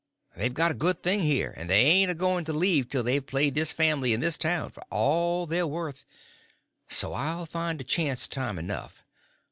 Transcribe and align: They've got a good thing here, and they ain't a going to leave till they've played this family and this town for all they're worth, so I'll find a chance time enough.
They've 0.35 0.51
got 0.51 0.71
a 0.71 0.73
good 0.73 1.03
thing 1.03 1.19
here, 1.19 1.53
and 1.55 1.69
they 1.69 1.81
ain't 1.81 2.09
a 2.09 2.15
going 2.15 2.43
to 2.45 2.53
leave 2.53 2.89
till 2.89 3.03
they've 3.03 3.23
played 3.23 3.53
this 3.53 3.71
family 3.71 4.15
and 4.15 4.23
this 4.23 4.35
town 4.35 4.71
for 4.71 4.81
all 4.89 5.45
they're 5.45 5.67
worth, 5.67 6.05
so 6.89 7.13
I'll 7.13 7.45
find 7.45 7.79
a 7.79 7.83
chance 7.83 8.27
time 8.27 8.57
enough. 8.57 9.03